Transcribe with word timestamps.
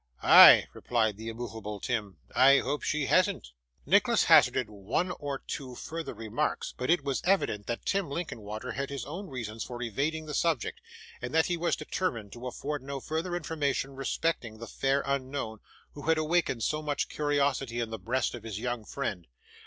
'Ay,' 0.23 0.65
replied 0.73 1.15
the 1.15 1.29
immovable 1.29 1.79
Tim, 1.79 2.17
'I 2.35 2.57
hope 2.61 2.81
she 2.81 3.05
hasn't.' 3.05 3.49
Nicholas 3.85 4.23
hazarded 4.23 4.67
one 4.67 5.11
or 5.19 5.37
two 5.45 5.75
further 5.75 6.15
remarks, 6.15 6.73
but 6.75 6.89
it 6.89 7.03
was 7.03 7.21
evident 7.23 7.67
that 7.67 7.85
Tim 7.85 8.09
Linkinwater 8.09 8.71
had 8.71 8.89
his 8.89 9.05
own 9.05 9.27
reasons 9.27 9.63
for 9.63 9.79
evading 9.79 10.25
the 10.25 10.33
subject, 10.33 10.81
and 11.21 11.35
that 11.35 11.45
he 11.45 11.55
was 11.55 11.75
determined 11.75 12.31
to 12.33 12.47
afford 12.47 12.81
no 12.81 12.99
further 12.99 13.35
information 13.35 13.91
respecting 13.95 14.57
the 14.57 14.65
fair 14.65 15.03
unknown, 15.05 15.59
who 15.91 16.01
had 16.09 16.17
awakened 16.17 16.63
so 16.63 16.81
much 16.81 17.07
curiosity 17.07 17.79
in 17.79 17.91
the 17.91 17.99
breast 17.99 18.33
of 18.33 18.41
his 18.41 18.57
young 18.59 18.83
friend. 18.83 19.27